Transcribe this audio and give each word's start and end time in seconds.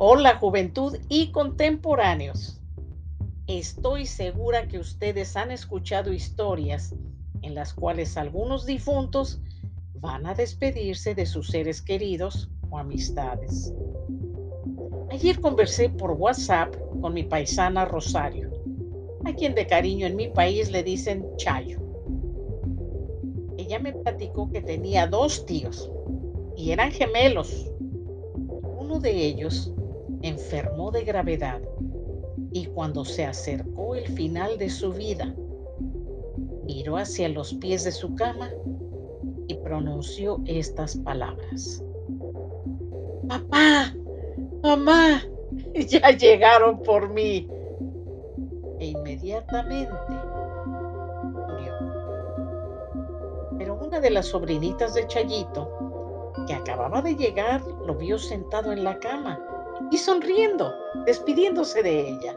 Hola 0.00 0.36
juventud 0.36 0.96
y 1.08 1.32
contemporáneos. 1.32 2.60
Estoy 3.48 4.06
segura 4.06 4.68
que 4.68 4.78
ustedes 4.78 5.36
han 5.36 5.50
escuchado 5.50 6.12
historias 6.12 6.94
en 7.42 7.56
las 7.56 7.74
cuales 7.74 8.16
algunos 8.16 8.64
difuntos 8.64 9.40
van 9.94 10.24
a 10.26 10.34
despedirse 10.34 11.16
de 11.16 11.26
sus 11.26 11.48
seres 11.48 11.82
queridos 11.82 12.48
o 12.70 12.78
amistades. 12.78 13.74
Ayer 15.10 15.40
conversé 15.40 15.88
por 15.88 16.12
WhatsApp 16.12 16.76
con 17.00 17.12
mi 17.12 17.24
paisana 17.24 17.84
Rosario, 17.84 18.52
a 19.24 19.32
quien 19.32 19.56
de 19.56 19.66
cariño 19.66 20.06
en 20.06 20.14
mi 20.14 20.28
país 20.28 20.70
le 20.70 20.84
dicen 20.84 21.26
Chayo. 21.38 21.80
Ella 23.56 23.80
me 23.80 23.92
platicó 23.92 24.48
que 24.48 24.62
tenía 24.62 25.08
dos 25.08 25.44
tíos 25.44 25.90
y 26.56 26.70
eran 26.70 26.92
gemelos. 26.92 27.72
Uno 28.78 29.00
de 29.00 29.26
ellos 29.26 29.72
enfermó 30.22 30.90
de 30.90 31.04
gravedad 31.04 31.60
y 32.52 32.66
cuando 32.66 33.04
se 33.04 33.24
acercó 33.24 33.94
el 33.94 34.06
final 34.08 34.58
de 34.58 34.70
su 34.70 34.92
vida, 34.92 35.34
miró 36.64 36.96
hacia 36.96 37.28
los 37.28 37.54
pies 37.54 37.84
de 37.84 37.92
su 37.92 38.14
cama 38.14 38.50
y 39.46 39.54
pronunció 39.56 40.40
estas 40.46 40.96
palabras. 40.96 41.82
Papá, 43.28 43.94
mamá, 44.62 45.22
ya 45.74 46.10
llegaron 46.10 46.82
por 46.82 47.10
mí. 47.10 47.48
E 48.80 48.86
inmediatamente 48.86 49.92
murió. 51.32 51.72
Pero 53.58 53.74
una 53.84 53.98
de 54.00 54.10
las 54.10 54.26
sobrinitas 54.26 54.94
de 54.94 55.06
Chayito, 55.06 56.32
que 56.46 56.54
acababa 56.54 57.02
de 57.02 57.16
llegar, 57.16 57.60
lo 57.86 57.94
vio 57.96 58.18
sentado 58.18 58.72
en 58.72 58.84
la 58.84 58.98
cama 59.00 59.57
y 59.90 59.98
sonriendo, 59.98 60.74
despidiéndose 61.06 61.82
de 61.82 62.08
ella. 62.08 62.36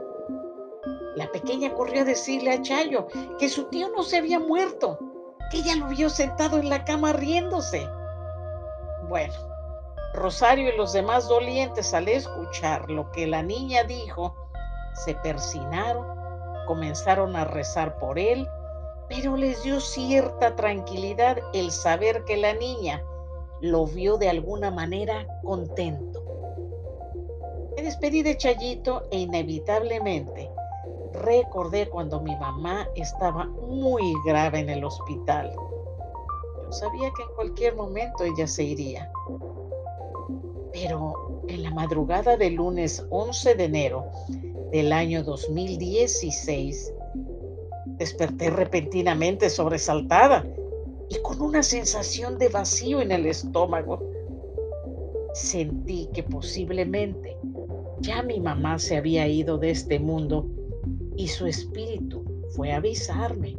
La 1.16 1.32
pequeña 1.32 1.74
corrió 1.74 2.02
a 2.02 2.06
decirle 2.06 2.52
a 2.52 2.62
Chayo 2.62 3.08
que 3.38 3.50
su 3.50 3.66
tío 3.66 3.90
no 3.90 4.04
se 4.04 4.18
había 4.18 4.40
muerto, 4.40 4.98
que 5.52 5.58
ella 5.58 5.76
lo 5.76 5.88
vio 5.88 6.10
sentado 6.10 6.58
en 6.58 6.70
la 6.70 6.86
cama 6.86 7.14
riéndose. 7.14 7.88
Bueno, 9.10 9.34
Rosario 10.14 10.74
y 10.74 10.78
los 10.78 10.94
demás 10.94 11.28
dolientes 11.28 11.94
al 11.94 12.08
escuchar 12.08 12.90
lo 12.90 13.12
que 13.12 13.28
la 13.28 13.44
niña 13.44 13.84
dijo, 13.84 14.36
se 14.94 15.16
persinaron, 15.16 16.06
comenzaron 16.68 17.36
a 17.36 17.46
rezar 17.46 17.98
por 17.98 18.20
él, 18.20 18.48
pero 19.08 19.36
les 19.36 19.64
dio 19.64 19.80
cierta 19.80 20.56
tranquilidad 20.56 21.38
el 21.54 21.72
saber 21.72 22.24
que 22.26 22.38
la 22.38 22.54
niña 22.54 23.04
lo 23.62 23.86
vio 23.86 24.18
de 24.18 24.30
alguna 24.30 24.72
manera 24.72 25.26
contento. 25.44 26.21
Despedí 27.84 28.22
de 28.22 28.38
Chayito 28.38 29.08
e 29.12 29.20
inevitablemente 29.20 30.52
recordé 31.14 31.90
cuando 31.90 32.22
mi 32.22 32.36
mamá 32.36 32.88
estaba 32.96 33.46
muy 33.46 34.14
grave 34.26 34.60
en 34.60 34.70
el 34.70 34.84
hospital. 34.84 35.52
Yo 36.64 36.72
sabía 36.72 37.12
que 37.16 37.24
en 37.24 37.36
cualquier 37.36 37.76
momento 37.76 38.24
ella 38.24 38.46
se 38.46 38.64
iría. 38.64 39.12
Pero 40.72 41.44
en 41.48 41.64
la 41.64 41.72
madrugada 41.72 42.38
del 42.38 42.56
lunes 42.56 43.04
11 43.10 43.56
de 43.56 43.64
enero 43.64 44.06
del 44.72 44.94
año 44.94 45.24
2016, 45.24 46.94
desperté 47.86 48.52
repentinamente 48.52 49.50
sobresaltada 49.50 50.46
y 51.10 51.20
con 51.22 51.42
una 51.42 51.64
sensación 51.64 52.38
de 52.38 52.50
vacío 52.50 53.02
en 53.02 53.12
el 53.12 53.26
estómago. 53.26 54.11
Sentí 55.34 56.10
que 56.14 56.24
posiblemente 56.24 57.38
ya 58.00 58.24
mi 58.24 58.40
mamá 58.40 58.80
se 58.80 58.98
había 58.98 59.28
ido 59.28 59.58
de 59.58 59.72
este 59.72 60.00
mundo 60.00 60.48
y 61.16 61.28
su 61.28 61.46
espíritu 61.46 62.24
fue 62.56 62.72
a 62.72 62.78
avisarme. 62.78 63.58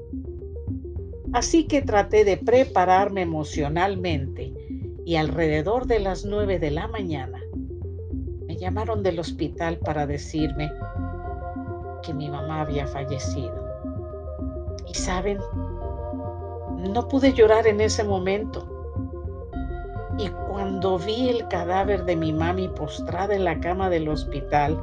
Así 1.33 1.65
que 1.65 1.81
traté 1.81 2.25
de 2.25 2.37
prepararme 2.37 3.23
emocionalmente 3.23 4.53
y 5.05 5.17
alrededor 5.17 5.87
de 5.87 6.01
las 6.01 6.25
nueve 6.25 6.59
de 6.59 6.71
la 6.71 6.89
mañana 6.89 7.41
me 8.47 8.57
llamaron 8.57 9.03
del 9.03 9.19
hospital 9.19 9.79
para 9.79 10.07
decirme 10.07 10.71
que 12.03 12.13
mi 12.13 12.29
mamá 12.29 12.61
había 12.61 12.87
fallecido. 12.87 13.65
Y 14.87 14.95
saben, 14.95 15.39
no 16.91 17.09
pude 17.09 17.33
llorar 17.33 17.67
en 17.67 17.81
ese 17.81 18.05
momento. 18.05 18.72
Y 20.23 20.29
cuando 20.29 21.01
vi 21.01 21.31
el 21.31 21.49
cadáver 21.49 22.05
de 22.05 22.15
mi 22.15 22.33
mami 22.33 22.69
postrada 22.69 23.35
en 23.35 23.43
la 23.43 23.59
cama 23.59 23.91
del 23.91 24.09
hospital, 24.09 24.81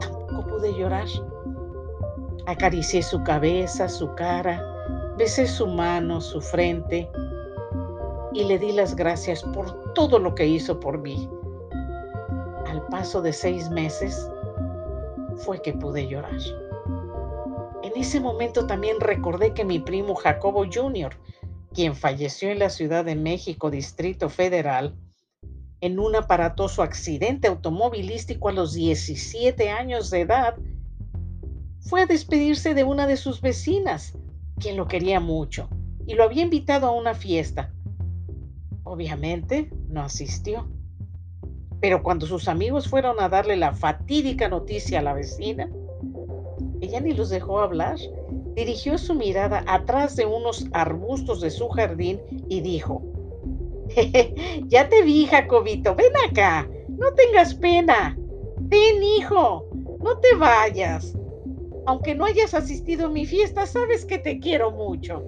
tampoco 0.00 0.48
pude 0.48 0.74
llorar. 0.74 1.06
Acaricié 2.44 3.02
su 3.02 3.22
cabeza, 3.22 3.88
su 3.88 4.14
cara, 4.14 4.62
besé 5.16 5.46
su 5.46 5.66
mano, 5.66 6.20
su 6.20 6.42
frente 6.42 7.10
y 8.34 8.44
le 8.44 8.58
di 8.58 8.72
las 8.72 8.94
gracias 8.94 9.42
por 9.44 9.94
todo 9.94 10.18
lo 10.18 10.34
que 10.34 10.46
hizo 10.46 10.78
por 10.78 10.98
mí. 10.98 11.26
Al 12.66 12.84
paso 12.88 13.22
de 13.22 13.32
seis 13.32 13.70
meses 13.70 14.30
fue 15.36 15.62
que 15.62 15.72
pude 15.72 16.06
llorar. 16.06 16.36
En 17.82 17.92
ese 17.96 18.20
momento 18.20 18.66
también 18.66 19.00
recordé 19.00 19.54
que 19.54 19.64
mi 19.64 19.78
primo 19.78 20.14
Jacobo 20.16 20.66
Jr., 20.70 21.16
quien 21.72 21.94
falleció 21.94 22.50
en 22.50 22.58
la 22.58 22.70
Ciudad 22.70 23.04
de 23.04 23.16
México, 23.16 23.70
Distrito 23.70 24.28
Federal, 24.28 24.94
en 25.80 25.98
un 25.98 26.14
aparatoso 26.14 26.82
accidente 26.82 27.48
automovilístico 27.48 28.48
a 28.48 28.52
los 28.52 28.72
17 28.72 29.70
años 29.70 30.10
de 30.10 30.20
edad, 30.20 30.54
fue 31.80 32.02
a 32.02 32.06
despedirse 32.06 32.74
de 32.74 32.84
una 32.84 33.06
de 33.06 33.16
sus 33.16 33.40
vecinas, 33.40 34.16
quien 34.58 34.76
lo 34.76 34.86
quería 34.86 35.18
mucho, 35.18 35.68
y 36.06 36.14
lo 36.14 36.22
había 36.24 36.42
invitado 36.42 36.86
a 36.86 36.92
una 36.92 37.14
fiesta. 37.14 37.72
Obviamente 38.84 39.70
no 39.88 40.02
asistió. 40.02 40.68
Pero 41.80 42.04
cuando 42.04 42.26
sus 42.26 42.46
amigos 42.46 42.86
fueron 42.86 43.20
a 43.20 43.28
darle 43.28 43.56
la 43.56 43.72
fatídica 43.72 44.48
noticia 44.48 45.00
a 45.00 45.02
la 45.02 45.14
vecina, 45.14 45.68
ella 46.80 47.00
ni 47.00 47.12
los 47.12 47.30
dejó 47.30 47.60
hablar. 47.60 47.98
Dirigió 48.54 48.98
su 48.98 49.14
mirada 49.14 49.64
atrás 49.66 50.16
de 50.16 50.26
unos 50.26 50.66
arbustos 50.72 51.40
de 51.40 51.50
su 51.50 51.68
jardín 51.68 52.20
y 52.48 52.60
dijo, 52.60 53.02
ya 54.68 54.88
te 54.88 55.02
vi, 55.02 55.26
Jacobito, 55.26 55.94
ven 55.94 56.12
acá, 56.28 56.68
no 56.88 57.12
tengas 57.14 57.54
pena. 57.54 58.16
Ven, 58.58 59.02
hijo, 59.02 59.66
no 60.02 60.18
te 60.18 60.34
vayas. 60.36 61.16
Aunque 61.86 62.14
no 62.14 62.24
hayas 62.24 62.54
asistido 62.54 63.06
a 63.06 63.10
mi 63.10 63.26
fiesta, 63.26 63.66
sabes 63.66 64.04
que 64.04 64.18
te 64.18 64.38
quiero 64.38 64.70
mucho. 64.70 65.22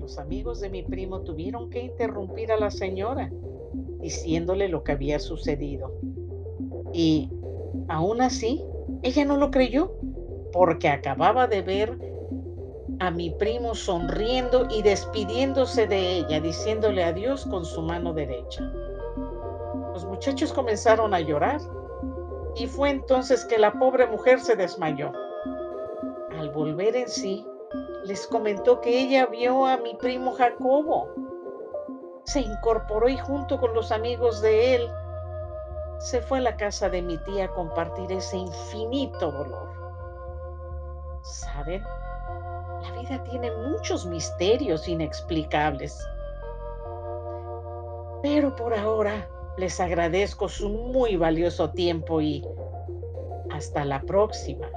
Los 0.00 0.18
amigos 0.18 0.60
de 0.60 0.70
mi 0.70 0.82
primo 0.82 1.20
tuvieron 1.22 1.68
que 1.68 1.80
interrumpir 1.80 2.50
a 2.52 2.56
la 2.56 2.70
señora, 2.70 3.30
diciéndole 4.00 4.68
lo 4.68 4.84
que 4.84 4.92
había 4.92 5.18
sucedido. 5.18 5.92
Y 6.92 7.30
aún 7.88 8.22
así, 8.22 8.64
ella 9.02 9.24
no 9.24 9.36
lo 9.36 9.50
creyó, 9.50 9.92
porque 10.56 10.88
acababa 10.88 11.46
de 11.46 11.60
ver 11.60 11.98
a 12.98 13.10
mi 13.10 13.28
primo 13.28 13.74
sonriendo 13.74 14.66
y 14.70 14.80
despidiéndose 14.80 15.86
de 15.86 16.16
ella, 16.16 16.40
diciéndole 16.40 17.04
adiós 17.04 17.44
con 17.44 17.66
su 17.66 17.82
mano 17.82 18.14
derecha. 18.14 18.62
Los 19.92 20.06
muchachos 20.06 20.54
comenzaron 20.54 21.12
a 21.12 21.20
llorar 21.20 21.60
y 22.54 22.66
fue 22.66 22.88
entonces 22.88 23.44
que 23.44 23.58
la 23.58 23.70
pobre 23.78 24.06
mujer 24.06 24.40
se 24.40 24.56
desmayó. 24.56 25.12
Al 26.38 26.48
volver 26.52 26.96
en 26.96 27.08
sí, 27.08 27.46
les 28.04 28.26
comentó 28.26 28.80
que 28.80 28.98
ella 28.98 29.26
vio 29.26 29.66
a 29.66 29.76
mi 29.76 29.94
primo 29.96 30.32
Jacobo. 30.32 31.10
Se 32.24 32.40
incorporó 32.40 33.10
y 33.10 33.18
junto 33.18 33.60
con 33.60 33.74
los 33.74 33.92
amigos 33.92 34.40
de 34.40 34.76
él 34.76 34.90
se 35.98 36.22
fue 36.22 36.38
a 36.38 36.42
la 36.42 36.56
casa 36.56 36.88
de 36.88 37.02
mi 37.02 37.18
tía 37.18 37.44
a 37.44 37.52
compartir 37.52 38.10
ese 38.10 38.38
infinito 38.38 39.30
dolor. 39.30 39.85
¿Saben? 41.26 41.82
La 42.82 43.00
vida 43.00 43.22
tiene 43.24 43.50
muchos 43.68 44.06
misterios 44.06 44.86
inexplicables. 44.86 45.98
Pero 48.22 48.54
por 48.54 48.74
ahora 48.74 49.28
les 49.56 49.80
agradezco 49.80 50.48
su 50.48 50.68
muy 50.68 51.16
valioso 51.16 51.70
tiempo 51.70 52.20
y 52.20 52.46
hasta 53.50 53.84
la 53.84 54.00
próxima. 54.02 54.68